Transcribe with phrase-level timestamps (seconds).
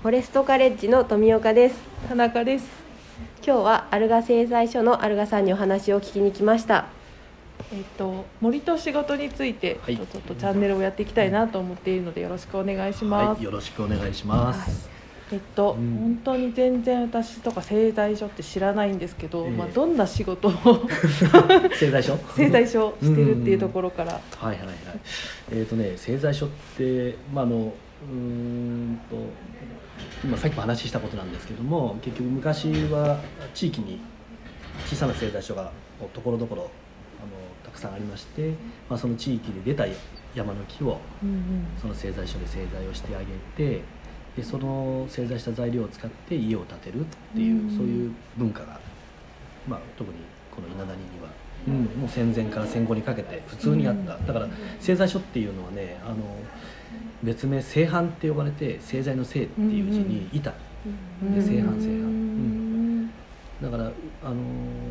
[0.00, 1.74] フォレストカレッジの富岡です。
[2.08, 2.68] 田中です。
[3.44, 6.86] 今日はアルガ製材所のアルガさんにお話を聞きに来ました。
[7.72, 9.96] えっと森と仕事について、はい。
[9.96, 14.88] ちょっとチャンネルをやっていきたいなと思っているのでよろしくお願いします、はい、よろしくお願いします。
[15.32, 15.96] えっと、うん。
[15.98, 19.50] 本当に全然私とか製材所って知らないんですけど、ええ。
[19.50, 20.52] まあ、どんな仕事を
[21.74, 22.16] 製材所？
[22.36, 24.76] 製材所してるっていうところから、はいはいはい。
[25.50, 29.16] えっ、とね、製材所って、まああの、うーんと。
[30.24, 33.20] 今さっきも話したことなんですけども、結局昔は
[33.54, 34.00] 地域に
[34.86, 35.70] 小さな製材所が
[36.12, 36.70] ところどころ
[37.64, 38.54] たくさんありまして、
[38.88, 39.86] まあその地域で出た
[40.34, 40.98] 山の木を
[41.80, 43.82] その製材所で製材をしてあげて
[44.36, 48.80] でその製材した材料を使って家を建てるっていう、うんそういう文化が、
[49.66, 50.16] まあ、特に
[50.54, 51.28] この稲谷には、
[51.66, 51.84] うん。
[52.00, 54.48] もう戦前から戦後にかけて普通にあった、だから
[54.80, 56.16] 製材所っていうのはねあの
[57.22, 60.50] 別名製版って呼ばれて製材の製っていう字に板、
[61.34, 63.10] で製版製版うん。
[63.60, 63.90] だから
[64.22, 64.36] あの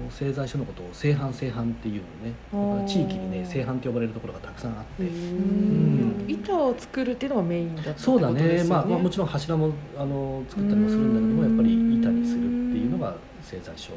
[0.09, 2.33] 製材所のことを製版製版っていうのね。
[2.51, 5.03] だから地域にね製版って呼ばれるところがたくさんあって。
[5.03, 6.25] うん。
[6.27, 8.41] 板を作るっていうのがメインだったってそうだね。
[8.41, 13.93] ねまあ、まあもちろん柱もあの作ったりもするんだけどもやっぱり板にするっていうのが製材所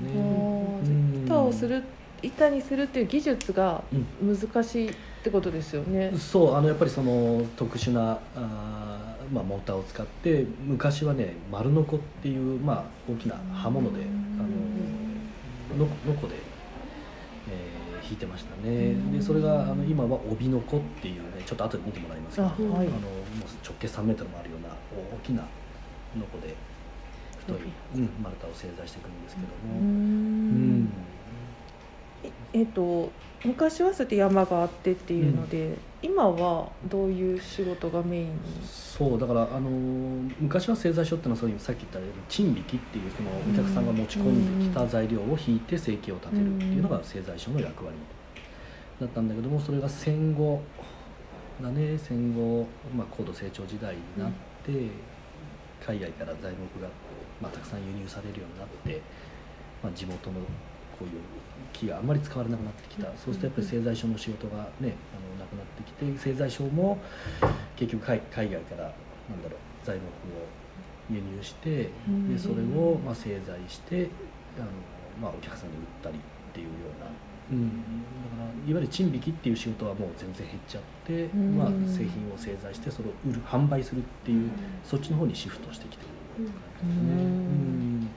[0.00, 1.24] ね。
[1.24, 1.82] 板をする
[2.22, 3.82] 板にするっていう技術が
[4.20, 6.12] うん難しいってことですよね。
[6.18, 14.04] そうあのやっぱりその特殊なあー、まあ、モーターを使って昔はね丸ノコっていう、まあ、大きな刃物で
[14.38, 14.42] あ
[15.78, 16.34] のののこで、
[17.48, 18.94] えー引いてましたね。
[19.12, 22.60] でそれがあの今は帯のこっていうねちょっと後で見てもらいますけどあはい。
[22.60, 22.90] あのもう
[23.64, 24.68] 直径3メートルもあるような
[25.14, 25.42] 大きな
[26.18, 26.54] ノコで
[27.38, 27.56] 太い、
[27.94, 30.82] うん、丸太を製材していくんですけどうも、うん。
[30.82, 30.92] ん
[32.52, 33.10] えっと
[33.44, 38.32] 昔はそうやって山があってっていうので、今はどういう仕事がメインに？
[38.62, 47.96] そうだから、あのー昔は製材所ってのはそういうさっき言ったように賃引きっていうそのお客さんが持ち込んできた材料を引いて生計を立てるっていうのが製材所の役割。
[49.00, 50.60] だったんだけどもそれが戦後
[51.62, 54.32] だね戦後、まあ、高度成長時代になっ
[54.66, 54.72] て、
[55.86, 56.88] 海外から材木が、
[57.40, 59.00] まあ、たくさん輸入されるようになって、
[59.82, 60.40] まあ、地元のこ
[61.00, 61.10] ういう
[61.80, 66.98] 木があんまり使われなくなってきた、そうするとやっぱり製材所の仕事がねあのなくなってきて製材所も
[67.76, 70.04] 結局海海外からなんだろう材木を
[71.10, 74.08] 輸入してうんでそれをまあ製材して
[74.58, 74.66] あの、
[75.20, 77.10] まあ、お客さんに売ったりっていうような、
[77.50, 84.50] うん、だからいわゆる賃引きっていう仕事はもう全然減っちゃって、んまあ、製品を製材してそれを売る販売するっていう
[84.84, 86.04] そっちの方にシフトしてきて
[86.38, 87.12] る感じですね。
[87.12, 87.18] うん。
[87.18, 88.10] うん。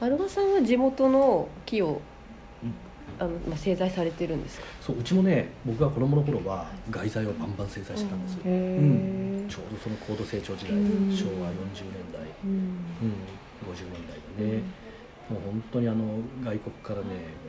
[0.00, 2.17] アルガさんは地元の木をうん
[3.18, 4.66] あの、まあ、製材されてるんですか？
[4.80, 11.10] そううちもね僕が子供の頃は外材をバンバン製材してたんですよ、へえ、ちょうどその高度成長時代、うん。
[11.10, 12.50] 昭和40年代、うん。
[13.02, 13.14] うん、
[13.66, 14.62] 50年代でね、
[15.28, 16.04] もう本当にあの
[16.42, 17.04] 外国からね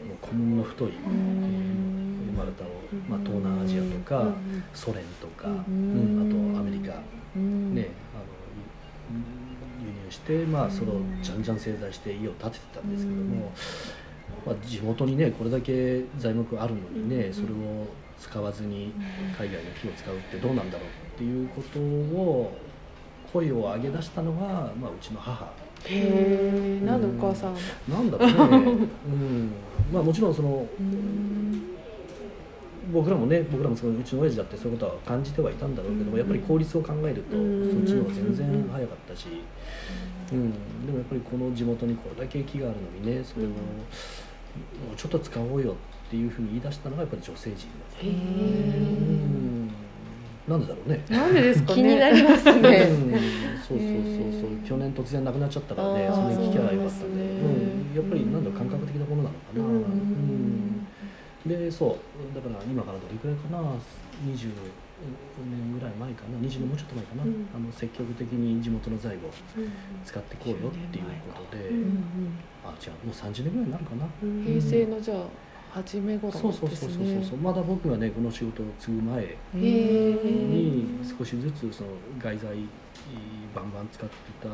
[0.07, 0.91] もうこんな太い、ん。
[0.93, 1.89] えー
[2.37, 2.67] 丸太を、
[3.09, 4.33] まあ、東南アジアとか、うん。
[4.73, 6.15] ソ連とか、ううん。
[6.15, 7.01] んあとアメリカ、
[7.35, 7.75] うん。
[7.75, 8.23] ねあの
[9.83, 13.51] 輸入して、まあ、それをじゃんじゃん製材して家を建ててたんですけども、
[14.45, 17.87] まあ、地元にねこれだけ材木あるのにねそれを
[18.19, 18.93] 使わずに
[19.37, 22.57] 海外の木を使うってどうなんだろうっていうことを
[23.31, 25.45] 声を上げ出したのが、まあ、うちの母。
[25.85, 27.55] へえなんでお母さん
[27.89, 29.51] なんだろうね、 うん。
[29.93, 31.69] まあ、もちろんそのうん。
[32.91, 39.27] 僕らもね僕らもそのうちの親父だってそういうことは感じてはいたんだろうけどもやっぱり効率を考えるとうんそっちの方が全然早かったし、
[40.31, 40.51] うん、
[40.85, 43.49] でもやっぱりこの地元にこれだけ木があるのにねそれを
[44.95, 45.75] ちょっと使おうよ
[46.07, 47.69] っていうふうに言い出したのがやっぱり女性陣
[48.01, 49.67] へうえん。
[50.47, 51.05] なんでだろうね。
[51.09, 51.75] なんでですかね。
[51.75, 52.61] 気になります うん。
[52.63, 52.87] ね
[53.67, 54.67] そうそうそうそう。
[54.67, 57.23] 去年突然亡くなっちゃったからねそれ聞きゃよかったんですね。
[57.41, 59.69] うん、やっぱりなんだろう感覚的なものなのかな、うん。
[59.69, 60.78] うん
[61.49, 63.59] でそうだから今からどれくらいかな
[64.23, 64.53] 20
[65.49, 67.47] 年ぐらい前かな20年もうちょっと前かな、うん。
[67.55, 69.19] あの積極的に地元の材を
[70.05, 74.43] 使っていこうよっていうことで、うんあ違うもう30年ぐらいになるかな、うん。
[74.43, 75.23] 平成のじゃあ
[75.71, 77.37] 初め頃そうそうそうそうそうねそう。
[77.37, 82.57] まだ僕がねこの仕事を継ぐ前へにえ少しずつその外材
[83.55, 84.49] バンバン使っていた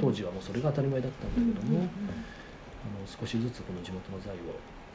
[0.00, 1.88] 当時はもうそれが当たり前だったんだけども、あの
[3.04, 4.38] 少しずつこの地元の材を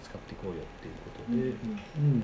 [0.05, 1.49] 使っていこうよっていうことで、
[1.97, 2.21] うん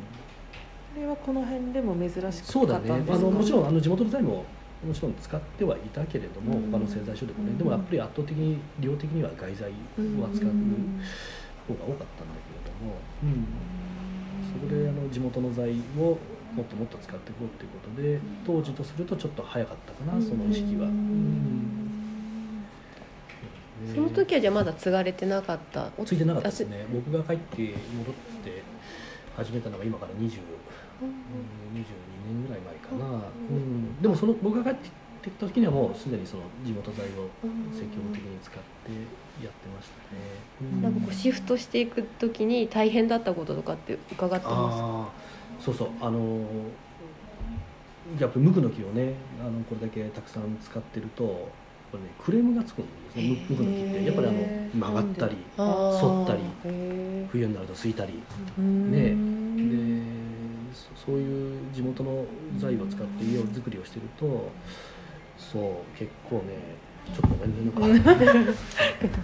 [0.93, 3.27] これはこの辺でも珍しくそうだねったんですか？
[3.27, 4.43] あのもちろんあの地元の材も
[4.85, 6.71] もちろん使ってはいたけれども、うん。
[6.71, 7.57] 他の製材所でもね、うん。
[7.57, 9.73] でもやっぱり圧倒的に量的には外材を
[10.27, 10.99] 扱ううん
[11.65, 13.47] 方が多かったんだけれども、うん。
[14.51, 16.19] そこであの地元の材を
[16.51, 20.89] もっともっと使っていこうっていうことで当時とするとちょっと早かったかなその意識は。
[23.93, 25.89] その時はじゃあまだ継がれてなかった？
[26.05, 26.85] ついてなかったですね。
[26.93, 28.13] 僕が帰って戻っ
[28.43, 28.61] て
[29.35, 30.29] 始めたのが今から20、うん、22
[32.27, 37.29] 年ぐらい前かな、うん、でもその僕が帰ってきた時にはもうすでにその地元材を
[37.71, 38.91] 積極的に使って
[39.43, 40.21] やってましたね、
[40.61, 45.11] うん、なんかこうシフトしていく時に大変だったこととかって伺ってま
[45.59, 45.65] す？
[45.65, 45.89] そうそう。
[46.01, 46.45] あの
[48.19, 51.49] やっぱり無垢の木をねあのこれだけたくさん使ってると
[51.91, 54.05] これねクレームがつくんですね無垢の木って。
[54.05, 54.37] やっぱりあの
[54.73, 56.39] 曲がったり反ったり
[57.29, 58.13] 冬になるとすいたり。
[58.57, 59.01] ね。
[59.11, 59.15] で
[60.95, 62.25] そういう地元の
[62.57, 64.49] 材を使って家を作りをしてると
[65.37, 66.77] そう結構ね
[67.13, 68.51] ちょっとごめんねなんか